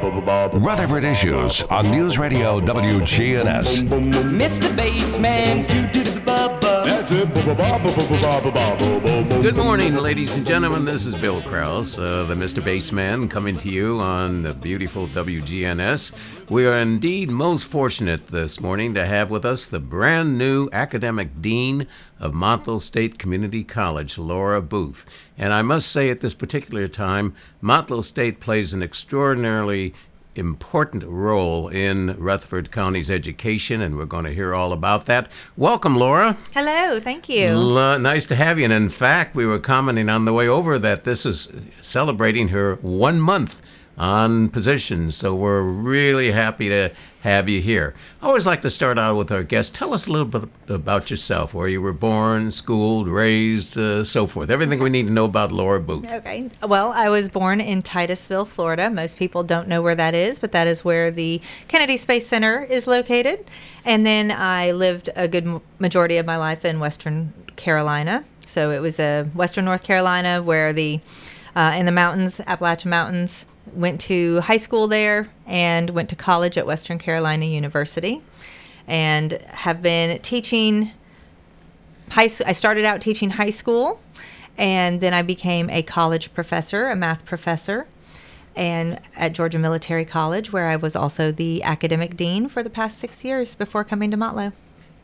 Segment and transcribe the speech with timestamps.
[0.00, 3.82] Rutherford Issues on News Radio WGNS.
[3.88, 4.68] Mr.
[4.76, 5.66] Bassman,
[7.08, 7.34] Good
[9.56, 10.84] morning, ladies and gentlemen.
[10.84, 12.62] This is Bill Krause, uh, the Mr.
[12.62, 16.12] Bassman, coming to you on the beautiful WGNS.
[16.50, 21.40] We are indeed most fortunate this morning to have with us the brand new academic
[21.40, 21.86] dean
[22.20, 25.06] of Motlow State Community College, Laura Booth.
[25.38, 29.94] And I must say, at this particular time, Motlow State plays an extraordinarily
[30.38, 35.28] important role in Rutherford County's education, and we're going to hear all about that.
[35.56, 36.36] Welcome, Laura.
[36.54, 37.48] Hello, thank you.
[37.48, 38.64] L- nice to have you.
[38.64, 41.48] And in fact, we were commenting on the way over that this is
[41.80, 43.60] celebrating her one month
[43.98, 45.10] on position.
[45.10, 46.90] So we're really happy to
[47.28, 47.94] have you here.
[48.20, 49.76] I always like to start out with our guests.
[49.76, 54.26] Tell us a little bit about yourself, where you were born, schooled, raised, uh, so
[54.26, 54.50] forth.
[54.50, 56.10] Everything we need to know about Laura Booth.
[56.12, 56.50] Okay.
[56.62, 58.90] Well, I was born in Titusville, Florida.
[58.90, 62.64] Most people don't know where that is, but that is where the Kennedy Space Center
[62.64, 63.44] is located.
[63.84, 68.24] And then I lived a good majority of my life in Western Carolina.
[68.46, 71.00] So it was a uh, Western North Carolina where the
[71.54, 76.56] uh, in the mountains, Appalachian Mountains, went to high school there and went to college
[76.58, 78.22] at Western Carolina University
[78.86, 80.92] and have been teaching
[82.10, 82.28] high.
[82.46, 84.00] I started out teaching high school
[84.56, 87.86] and then I became a college professor, a math professor
[88.56, 92.98] and at Georgia Military College where I was also the academic dean for the past
[92.98, 94.52] 6 years before coming to Motlow.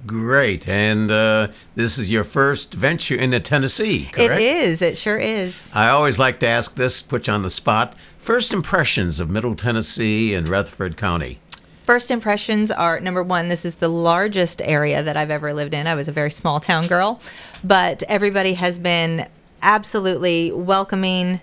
[0.06, 0.68] Great.
[0.68, 4.40] And uh, this is your first venture into Tennessee, correct?
[4.40, 4.82] It is.
[4.82, 5.70] It sure is.
[5.74, 7.94] I always like to ask this, put you on the spot.
[8.18, 11.38] First impressions of Middle Tennessee and Rutherford County.
[11.84, 15.86] First impressions are number one, this is the largest area that I've ever lived in.
[15.86, 17.20] I was a very small town girl,
[17.62, 19.28] but everybody has been
[19.60, 21.40] absolutely welcoming,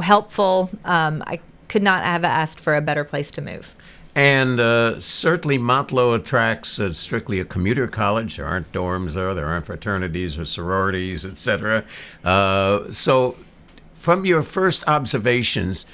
[0.00, 0.70] helpful.
[0.84, 3.74] Um, I could not have asked for a better place to move.
[4.18, 8.36] And uh, certainly, Motlow attracts uh, strictly a commuter college.
[8.36, 11.84] There aren't dorms there, there aren't fraternities or sororities, etc.
[12.24, 13.36] Uh, so,
[13.94, 15.86] from your first observations,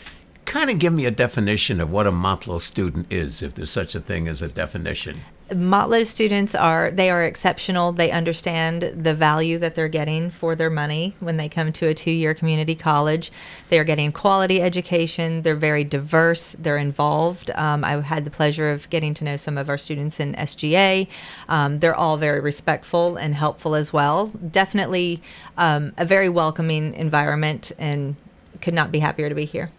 [0.47, 3.95] kind of give me a definition of what a Motlow student is, if there's such
[3.95, 5.21] a thing as a definition.
[5.51, 7.93] Motlow students are they are exceptional.
[7.93, 11.93] They understand the value that they're getting for their money when they come to a
[11.93, 13.31] two-year community college.
[13.69, 15.43] They are getting quality education.
[15.43, 16.57] They're very diverse.
[16.59, 17.51] They're involved.
[17.57, 21.09] Um, I've had the pleasure of getting to know some of our students in SGA.
[21.47, 24.29] Um, they're all very respectful and helpful as well.
[24.29, 25.21] Definitely
[25.59, 28.17] um, a very welcoming environment, and
[28.63, 29.71] could not be happier to be here.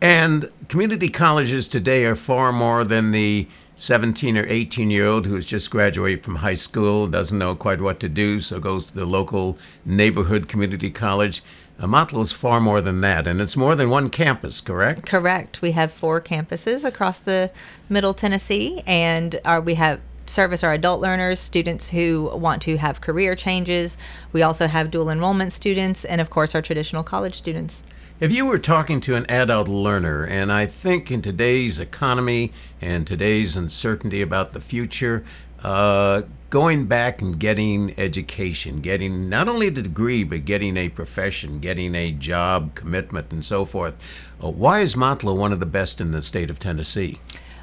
[0.00, 5.44] And community colleges today are far more than the 17 or 18 year old who's
[5.44, 9.04] just graduated from high school, doesn't know quite what to do, so goes to the
[9.04, 11.42] local neighborhood community college.
[11.78, 15.04] Uh, is far more than that, and it's more than one campus, correct?
[15.04, 15.60] Correct.
[15.60, 17.50] We have four campuses across the
[17.90, 23.02] Middle Tennessee, and our, we have service our adult learners, students who want to have
[23.02, 23.98] career changes.
[24.32, 27.82] We also have dual enrollment students, and of course, our traditional college students.
[28.18, 32.50] If you were talking to an adult learner, and I think in today's economy
[32.80, 35.22] and today's uncertainty about the future,
[35.62, 41.60] uh, going back and getting education, getting not only a degree, but getting a profession,
[41.60, 43.94] getting a job, commitment, and so forth.
[44.42, 47.20] Uh, why is Motlow one of the best in the state of Tennessee?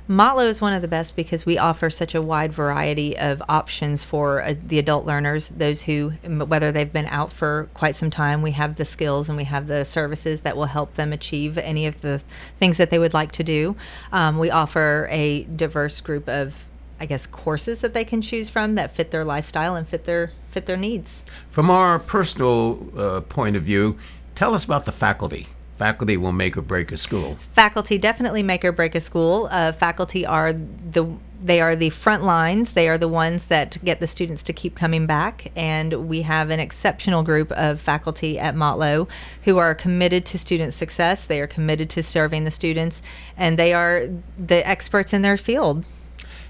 [0.10, 4.04] Motlow is one of the best because we offer such a wide variety of options
[4.04, 8.42] for uh, the adult learners, those who, whether they've been out for quite some time,
[8.42, 11.88] we have the skills and we have the services that will help them achieve any
[11.88, 12.22] of the
[12.60, 13.78] things that they would like to do.
[14.12, 16.66] Um, we offer a diverse group of
[17.00, 20.32] I guess courses that they can choose from that fit their lifestyle and fit their
[20.52, 21.24] fit their needs.
[21.50, 23.98] From our personal uh, point of view,
[24.36, 25.48] tell us about the faculty
[25.78, 27.36] faculty will make or break a school.
[27.36, 29.48] Faculty definitely make or break a school.
[29.52, 31.06] Uh, faculty are the
[31.44, 32.72] they are the front lines.
[32.72, 35.52] They are the ones that get the students to keep coming back.
[35.58, 39.10] And we have an exceptional group of faculty at Motlow
[39.44, 41.26] who are committed to student success.
[41.26, 43.02] They are committed to serving the students,
[43.36, 44.08] and they are
[44.38, 45.84] the experts in their field.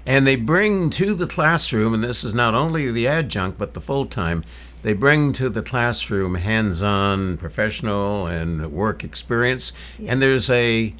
[0.06, 3.80] And they bring to the classroom, and this is not only the adjunct but the
[3.80, 4.44] full time
[4.84, 10.12] they bring to the classroom hands-on professional and work experience yes.
[10.12, 10.94] and there's a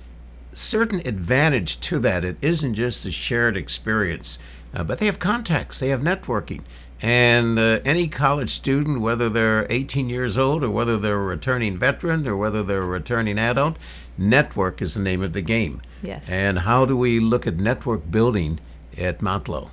[0.53, 2.25] certain advantage to that.
[2.25, 4.39] It isn't just a shared experience
[4.75, 6.63] uh, but they have contacts they have networking
[7.03, 11.77] and uh, any college student whether they're 18 years old or whether they're a returning
[11.77, 13.77] veteran or whether they're a returning adult
[14.17, 15.83] network is the name of the game.
[16.03, 16.29] Yes.
[16.31, 18.61] And how do we look at network building
[18.97, 19.71] at Motlow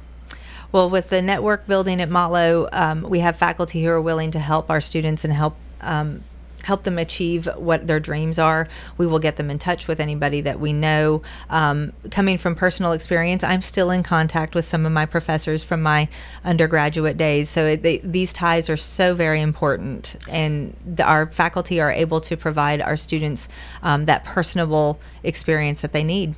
[0.72, 4.40] well, with the network building at Motlow, um, we have faculty who are willing to
[4.40, 6.24] help our students and help um,
[6.64, 8.68] help them achieve what their dreams are.
[8.98, 11.22] We will get them in touch with anybody that we know.
[11.50, 15.82] Um, coming from personal experience, I'm still in contact with some of my professors from
[15.82, 16.08] my
[16.44, 17.50] undergraduate days.
[17.50, 22.22] So it, they, these ties are so very important, and the, our faculty are able
[22.22, 23.50] to provide our students
[23.84, 26.36] um, that personable experience that they need.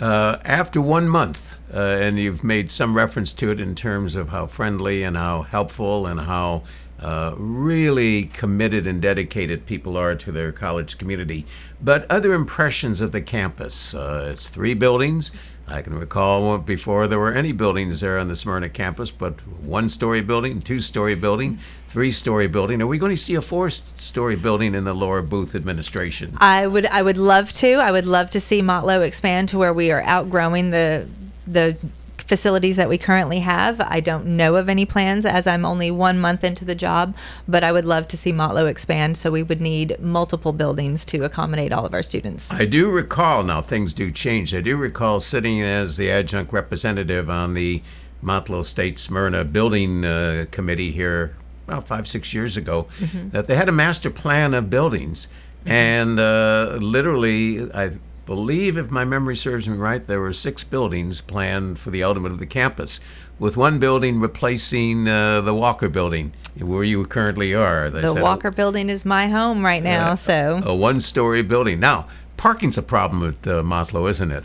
[0.00, 4.28] Uh, after one month, uh, and you've made some reference to it in terms of
[4.28, 6.62] how friendly and how helpful and how
[7.00, 11.44] uh, really committed and dedicated people are to their college community.
[11.82, 15.42] But other impressions of the campus uh, it's three buildings.
[15.68, 19.88] I can recall before there were any buildings there on the Smyrna campus, but one
[19.88, 21.58] story building, two story building,
[21.88, 22.80] three story building.
[22.80, 26.36] Are we going to see a four story building in the Laura Booth administration?
[26.38, 27.74] I would I would love to.
[27.74, 31.08] I would love to see Motlow expand to where we are outgrowing the
[31.46, 31.76] the
[32.18, 33.80] facilities that we currently have.
[33.80, 37.14] I don't know of any plans as I'm only one month into the job,
[37.46, 39.16] but I would love to see Motlow expand.
[39.16, 42.52] So we would need multiple buildings to accommodate all of our students.
[42.52, 44.54] I do recall, now things do change.
[44.54, 47.82] I do recall sitting as the adjunct representative on the
[48.24, 51.36] Motlow State Smyrna Building uh, Committee here
[51.68, 53.30] about five, six years ago, mm-hmm.
[53.30, 55.28] that they had a master plan of buildings.
[55.60, 55.70] Mm-hmm.
[55.70, 57.90] And uh, literally, I
[58.26, 62.32] believe, if my memory serves me right, there were six buildings planned for the ultimate
[62.32, 63.00] of the campus,
[63.38, 67.88] with one building replacing uh, the Walker building where you currently are.
[67.88, 70.60] They the Walker building is my home right now, uh, so.
[70.64, 71.80] A one story building.
[71.80, 74.44] Now, parking's a problem at uh, Motlow, isn't it?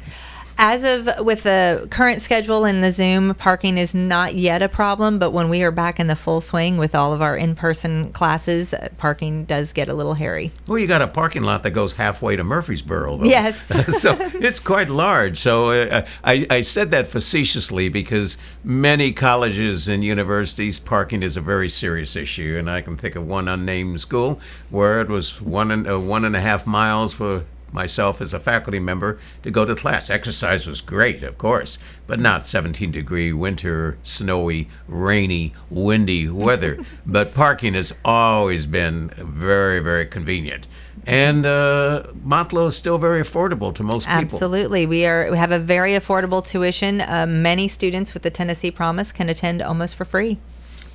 [0.62, 5.18] As of with the current schedule and the Zoom, parking is not yet a problem.
[5.18, 8.72] But when we are back in the full swing with all of our in-person classes,
[8.72, 10.52] uh, parking does get a little hairy.
[10.68, 13.18] Well, you got a parking lot that goes halfway to Murfreesboro.
[13.18, 13.26] Though.
[13.26, 13.58] Yes,
[14.02, 15.40] so it's quite large.
[15.40, 21.42] So uh, I, I said that facetiously because many colleges and universities parking is a
[21.42, 25.72] very serious issue, and I can think of one unnamed school where it was one
[25.72, 29.66] and uh, one and a half miles for myself as a faculty member to go
[29.66, 30.10] to class.
[30.10, 31.78] Exercise was great, of course,
[32.08, 36.78] but not 17 degree winter, snowy, rainy, windy weather.
[37.06, 40.68] but parking has always been very, very convenient.
[41.08, 44.22] And uh, Motlow is still very affordable to most people.
[44.22, 45.32] Absolutely, we are.
[45.32, 47.02] We have a very affordable tuition.
[47.02, 50.38] Uh, many students with the Tennessee Promise can attend almost for free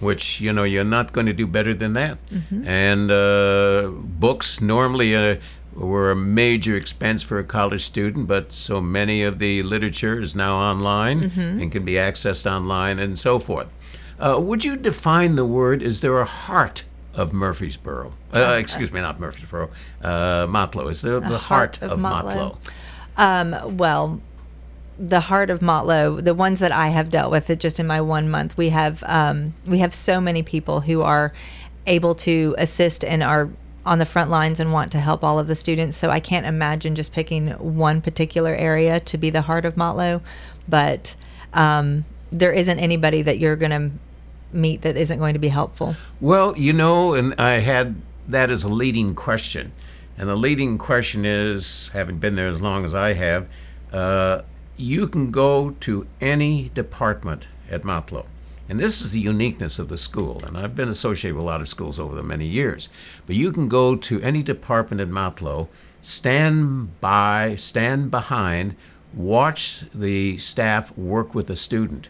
[0.01, 2.19] which you know you're not going to do better than that.
[2.29, 2.67] Mm-hmm.
[2.67, 5.37] And uh, books normally uh,
[5.77, 10.35] were a major expense for a college student, but so many of the literature is
[10.35, 11.61] now online mm-hmm.
[11.61, 13.69] and can be accessed online and so forth.
[14.19, 15.83] Uh, would you define the word?
[15.83, 16.85] Is there a heart
[17.15, 18.13] of Murfreesboro?
[18.35, 19.71] Uh, uh excuse me, not Murfreesboro.
[20.03, 20.91] Uh, Motlow.
[20.91, 22.57] Is there the heart, heart of, of Motlow?
[22.57, 22.59] Motlow?
[23.19, 24.21] Um, well,
[24.99, 28.31] the heart of Motlow, the ones that I have dealt with, just in my one
[28.31, 31.33] month, we have um, we have so many people who are
[31.87, 33.51] able to assist and are
[33.87, 35.97] on the front lines and want to help all of the students.
[35.97, 40.21] So I can't imagine just picking one particular area to be the heart of Motlow,
[40.69, 41.15] but
[41.55, 43.91] um, there isn't anybody that you're going to
[44.53, 45.95] meet that isn't going to be helpful.
[46.21, 47.95] Well, you know, and I had
[48.29, 49.73] that as a leading question.
[50.19, 53.47] And the leading question is having been there as long as I have,
[53.93, 54.43] uh,
[54.77, 58.27] you can go to any department at Motlow
[58.69, 60.43] and this is the uniqueness of the school.
[60.45, 62.89] And I've been associated with a lot of schools over the many years.
[63.27, 65.69] But you can go to any department at Motlow,
[66.01, 68.75] stand by, stand behind,
[69.15, 72.09] watch the staff work with the student.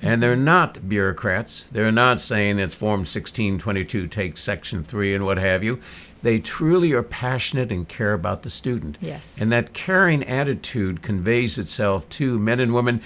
[0.00, 1.64] And they're not bureaucrats.
[1.64, 5.80] They're not saying it's Form 1622, take Section 3 and what have you.
[6.22, 8.98] They truly are passionate and care about the student.
[9.00, 9.38] Yes.
[9.40, 13.02] And that caring attitude conveys itself to men and women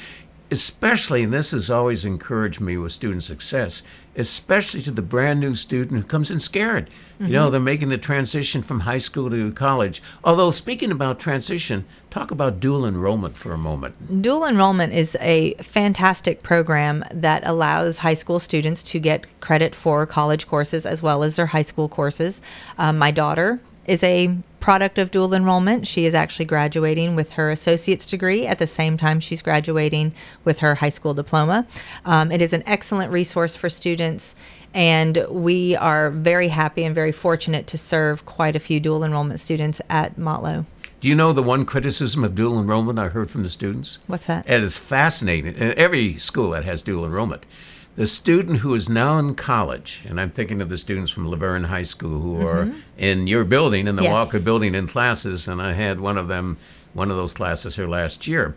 [0.53, 3.83] especially, and this has always encouraged me with student success,
[4.17, 6.89] especially to the brand new student who comes in scared.
[7.15, 7.27] Mm-hmm.
[7.27, 7.53] You know, mm-hmm.
[7.53, 10.03] they're making the transition from high school to college.
[10.23, 14.23] Although, speaking about transition, talk about dual enrollment for a moment.
[14.23, 20.07] Dual enrollment is a fantastic program that allows high school students to get credit for
[20.07, 22.43] college courses as well as their high school courses.
[22.79, 25.87] Um, my daughter is a product of dual enrollment.
[25.87, 30.13] She is actually graduating with her associate's degree at the same time she's graduating
[30.45, 31.67] with her high school diploma.
[32.05, 34.37] Um, it is an excellent resource for students,
[34.73, 39.41] and we are very happy and very fortunate to serve quite a few dual enrollment
[39.41, 40.65] students at Motlow.
[41.01, 43.99] Do you know the one criticism of dual enrollment I heard from the students?
[44.07, 44.49] What's that?
[44.49, 45.57] It is fascinating.
[45.57, 47.45] In every school that has dual enrollment
[47.95, 51.37] the student who is now in college, and I'm thinking of the students from La
[51.37, 52.47] Vergne High School who mm-hmm.
[52.47, 54.13] are in your building, in the yes.
[54.13, 56.57] Walker building, in classes, and I had one of them,
[56.95, 58.57] one of those classes here last year.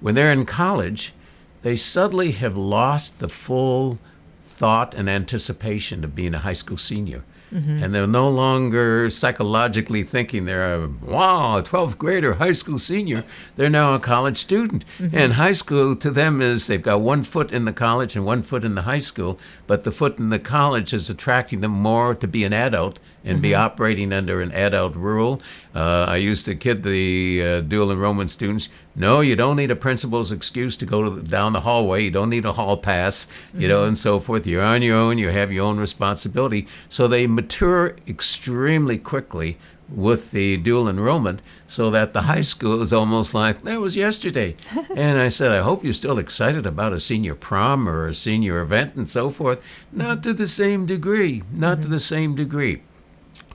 [0.00, 1.14] When they're in college,
[1.62, 3.98] they suddenly have lost the full
[4.44, 7.24] thought and anticipation of being a high school senior.
[7.54, 7.84] Mm-hmm.
[7.84, 10.44] and they're no longer psychologically thinking.
[10.44, 13.22] They're a wow, a 12th grader, high school senior.
[13.54, 15.16] They're now a college student, mm-hmm.
[15.16, 18.42] and high school to them is they've got one foot in the college and one
[18.42, 22.12] foot in the high school, but the foot in the college is attracting them more
[22.16, 25.40] to be an adult and be operating under an adult rule.
[25.74, 28.68] Uh, I used to kid the uh, dual enrollment students.
[28.94, 32.04] No, you don't need a principal's excuse to go to the, down the hallway.
[32.04, 34.46] You don't need a hall pass, you know, and so forth.
[34.46, 35.18] You're on your own.
[35.18, 36.68] You have your own responsibility.
[36.88, 42.92] So they mature extremely quickly with the dual enrollment so that the high school is
[42.92, 44.54] almost like that was yesterday.
[44.96, 48.60] and I said, I hope you're still excited about a senior prom or a senior
[48.60, 49.62] event and so forth.
[49.92, 51.42] Not to the same degree.
[51.52, 52.82] Not to the same degree.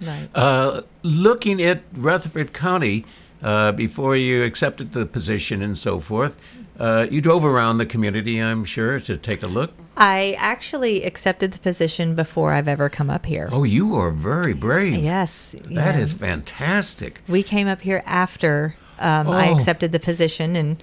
[0.02, 0.30] Right.
[0.36, 3.06] Uh, looking at Rutherford County
[3.42, 6.38] uh, before you accepted the position and so forth,
[6.80, 9.72] uh, you drove around the community, I'm sure, to take a look.
[9.98, 13.50] I actually accepted the position before I've ever come up here.
[13.52, 15.04] Oh, you are very brave.
[15.04, 15.56] Yes.
[15.66, 15.98] That yeah.
[15.98, 17.22] is fantastic.
[17.28, 19.56] We came up here after um, I Oh.
[19.58, 20.82] accepted the position and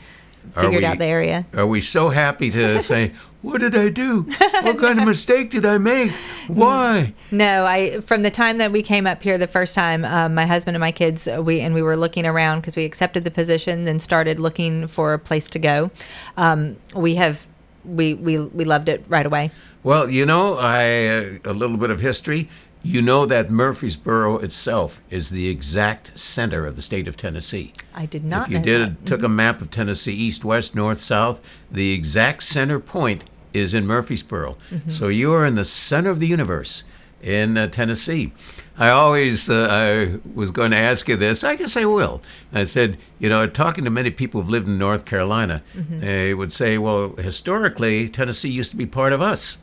[0.55, 1.47] figured we- out the area.
[1.55, 3.13] Are we so happy to say,
[3.43, 4.23] what did I do?
[4.63, 6.11] What kind of mistake did I make?
[6.49, 7.13] Why?
[7.31, 10.47] No, I from the time that we came up here the first time, um, my
[10.47, 13.31] husband and my kids, uh, we and we were looking around because we accepted the
[13.31, 15.91] position, then started looking for a place to go.
[16.37, 17.47] Um, we have
[17.87, 19.51] we we we loved it right away.
[19.83, 22.49] Well, you know, I uh, a little bit of history.
[22.83, 27.73] You know that Murfreesboro itself is the exact center of the state of Tennessee.
[27.95, 28.49] I did not.
[28.49, 29.07] if you did that.
[29.07, 31.41] took a map of Tennessee, east, west, north, south,
[31.71, 34.57] the exact center point is in Murfreesboro.
[34.71, 34.91] Mm-hmm.
[34.91, 36.85] So you are in the center of the universe
[37.23, 38.33] in uh, Tennessee.
[38.79, 41.43] I always uh, I was going to ask you this.
[41.45, 42.21] I guess I will.
[42.53, 46.01] I said, you know, talking to many people who've lived in North Carolina, Mm-hmm.
[46.01, 49.59] they would say, well, historically, Tennessee used to be part of us.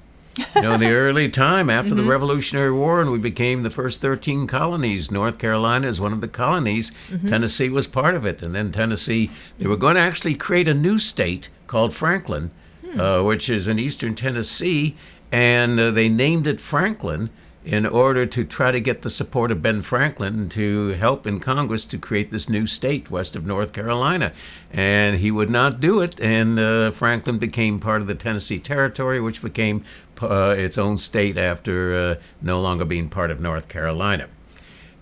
[0.56, 1.98] You know, in the early time after Mm-hmm.
[2.06, 5.12] the Revolutionary War, and we became the first 13 colonies.
[5.12, 6.92] North Carolina is one of the colonies.
[7.12, 7.28] Mm-hmm.
[7.28, 8.42] Tennessee was part of it.
[8.42, 9.30] And then Tennessee,
[9.60, 12.50] they were going to actually create a new state called Franklin,
[12.84, 13.00] Hmm.
[13.00, 14.96] uh, which is in eastern Tennessee.
[15.32, 17.30] And uh, they named it Franklin
[17.66, 21.86] in order to try to get the support of Ben Franklin to help in Congress
[21.86, 24.34] to create this new state west of North Carolina.
[24.72, 29.22] And he would not do it, and uh, Franklin became part of the Tennessee Territory,
[29.22, 29.84] which became
[30.22, 34.28] uh, its own state after uh, no longer being part of North Carolina.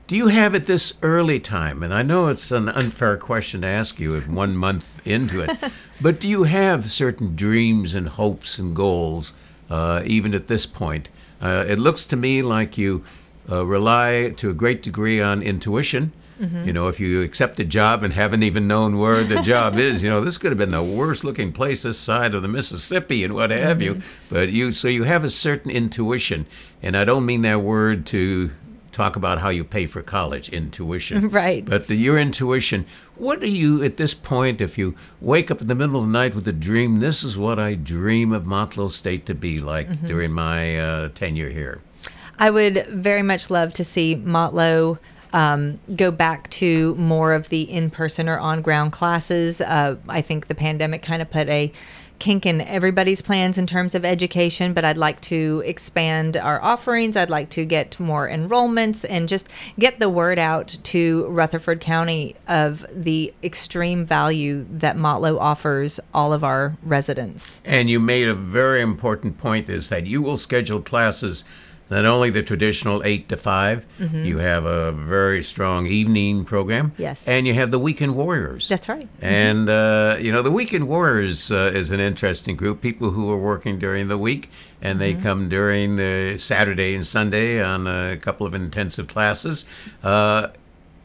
[0.08, 3.68] Do you have at this early time, and I know it's an unfair question to
[3.68, 5.58] ask you at one month into it,
[6.01, 9.34] but do you have certain dreams and hopes and goals,
[9.70, 11.10] uh, even at this point?
[11.41, 13.03] Uh, it looks to me like you
[13.50, 16.12] uh, rely to a great degree on intuition.
[16.65, 20.01] You know, if you accept a job and haven't even known where the job is,
[20.01, 23.24] you know, this could have been the worst looking place this side of the Mississippi
[23.24, 24.01] and what have you.
[24.27, 26.48] But you, so you have a certain intuition.
[26.81, 28.50] And I don't mean that word to
[28.91, 31.29] talk about how you pay for college, intuition.
[31.31, 31.63] Right.
[31.63, 35.67] But the, your intuition, what do you, at this point, if you wake up in
[35.67, 38.91] the middle of the night with a dream, this is what I dream of Motlow
[38.91, 41.81] State to be like during my uh, tenure here?
[42.38, 44.98] I would very much love to see Motlow
[45.33, 49.62] um, go back to more of the in person or on ground classes.
[49.62, 51.71] Uh, I think the pandemic kind of put a
[52.22, 57.18] kink in everybody's plans in terms of education, but I'd like to expand our offerings.
[57.18, 62.36] I'd like to get more enrollments and just get the word out to Rutherford County
[62.48, 67.60] of the extreme value that Motlow offers all of our residents.
[67.66, 71.44] And you made a very important point is that you will schedule classes
[71.91, 76.91] not only the traditional 8 to 5, you have a very strong evening program.
[76.91, 77.01] Mm-hmm.
[77.01, 77.27] Yes.
[77.27, 78.69] And you have the Weekend Warriors.
[78.69, 79.07] That's right.
[79.21, 83.38] And, uh, you know, the Weekend Warriors uh, is an interesting group, people who are
[83.38, 84.50] working during the week,
[84.81, 89.65] and they come during the Saturday and Sunday on a couple of intensive classes.
[90.03, 90.48] Uh,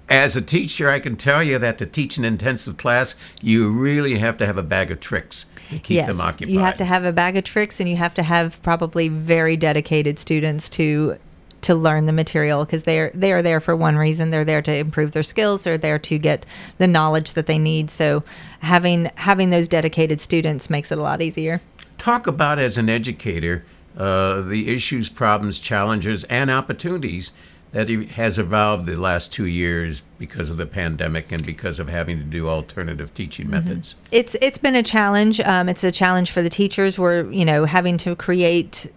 [0.09, 4.19] as a teacher, I can tell you that to teach an intensive class, you really
[4.19, 6.53] have to have a bag of tricks to keep them occupied.
[6.53, 9.57] You have to have a bag of tricks and you have to have probably very
[9.57, 11.19] dedicated students to
[11.63, 14.31] to learn the material because they're they are there for one reason.
[14.31, 15.65] They're there to improve their skills.
[15.65, 16.47] They're there to get
[16.79, 17.91] the knowledge that they need.
[17.91, 18.23] So
[18.61, 21.61] having having those dedicated students makes it a lot easier.
[21.99, 23.65] Talk about, as an educator,
[23.97, 27.33] uh, the issues, problems, challenges, and opportunities
[27.73, 32.19] that has evolved the last two years because of the pandemic and because of having
[32.19, 33.97] to do alternative teaching methods.
[34.11, 35.41] It's it's been a challenge.
[35.41, 36.99] Um, it's a challenge for the teachers.
[36.99, 38.91] We're you know having to create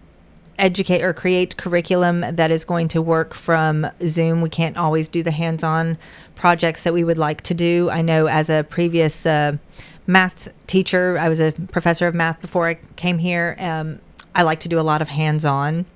[0.58, 4.42] educate or create curriculum that is going to work from Zoom.
[4.42, 5.96] We can't always do the hands-on
[6.34, 7.88] projects that we would like to do.
[7.90, 9.56] I know as a previous uh,
[10.06, 13.56] math teacher, I was a professor of math before I came here.
[13.58, 14.00] Um,
[14.34, 15.86] I like to do a lot of hands-on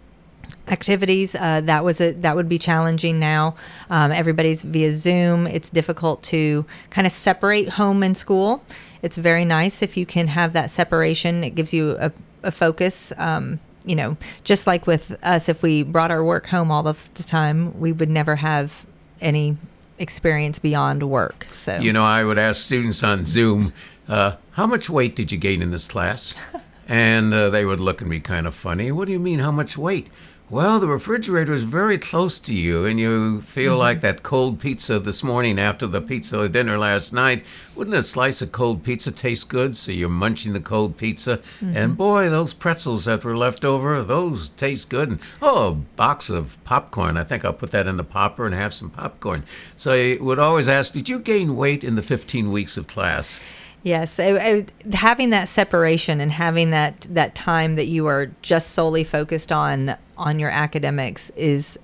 [0.69, 3.55] activities uh, that was a that would be challenging now
[3.91, 8.63] um, everybody's via zoom it's difficult to kind of separate home and school
[9.03, 12.11] it's very nice if you can have that separation it gives you a,
[12.43, 16.71] a focus um, you know just like with us if we brought our work home
[16.71, 18.87] all of the time we would never have
[19.21, 19.57] any
[19.99, 23.73] experience beyond work so You know, I would ask students on Zoom,
[24.09, 26.35] uh, how much weight did you gain in this class?
[26.87, 28.93] And uh, they would look at me kind of funny.
[28.93, 30.09] What do you mean, how much weight?
[30.51, 34.07] Well, the refrigerator is very close to you, and you feel like mm-hmm.
[34.07, 37.47] that cold pizza this morning after the pizza dinner last night.
[37.75, 39.75] Wouldn't a slice of cold pizza taste good?
[39.75, 41.95] So you're munching the cold pizza, and mm-hmm.
[41.95, 45.09] boy, those pretzels that were left over, those taste good.
[45.09, 47.17] And oh, a box of popcorn.
[47.17, 49.45] I think I'll put that in the popper and have some popcorn.
[49.77, 53.41] So I would always ask, did you gain weight in the 15 weeks of class?
[53.83, 58.71] Yes, it, it, having that separation and having that that time that you are just
[58.71, 61.79] solely focused on on your academics is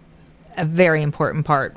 [0.57, 1.77] a very important part.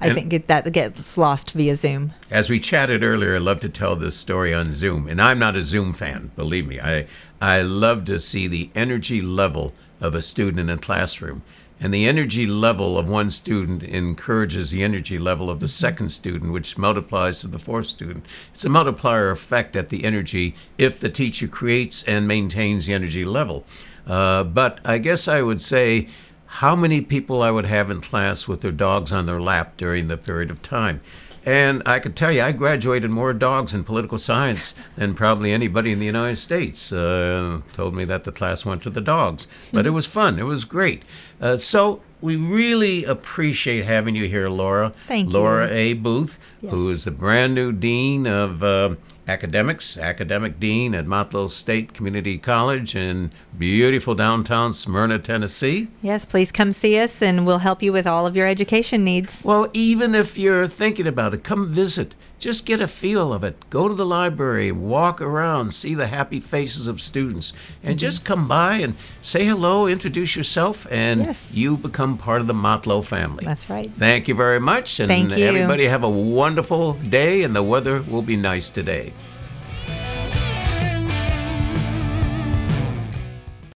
[0.00, 2.12] I And- think it, that gets lost via Zoom.
[2.30, 5.56] As we chatted earlier, I love to tell this story on Zoom, and I'm not
[5.56, 6.80] a Zoom fan, believe me.
[6.80, 7.06] I
[7.40, 11.42] I love to see the energy level of a student in a classroom,
[11.80, 15.70] and the energy level of one student encourages the energy level of the mm-hmm.
[15.70, 18.26] second student, which multiplies to the fourth student.
[18.52, 23.24] It's a multiplier effect at the energy if the teacher creates and maintains the energy
[23.24, 23.64] level.
[24.06, 26.08] Uh, but I guess I would say
[26.46, 30.08] how many people I would have in class with their dogs on their lap during
[30.08, 31.00] the period of time.
[31.46, 35.92] And I could tell you, I graduated more dogs in political science than probably anybody
[35.92, 36.90] in the United States.
[36.90, 40.38] Uh, told me that the class went to the dogs, but it was fun.
[40.38, 41.02] It was great.
[41.42, 44.88] Uh, so we really appreciate having you here, Laura.
[44.90, 45.34] Thank you.
[45.38, 45.92] Laura A.
[45.92, 46.98] Booth, who Yes.
[47.00, 48.62] is the brand new dean of.
[48.62, 48.94] Uh,
[49.26, 55.88] academics, academic dean at Motlow State Community College in beautiful downtown Smyrna, Tennessee.
[56.02, 59.44] Yes, please come see us, and we'll help you with all of your education needs.
[59.44, 62.14] Well, even if you're thinking about it, come visit.
[62.38, 63.56] Just get a feel of it.
[63.70, 67.98] Go to the library, walk around, see the happy faces of students, and mm-hmm.
[67.98, 71.54] just come by and say hello, introduce yourself, and Yes.
[71.54, 73.44] you become part of the Motlow family.
[73.44, 73.90] That's right.
[73.90, 75.44] Thank you very much, and Thank you.
[75.46, 79.14] everybody have a wonderful day, and the weather will be nice today.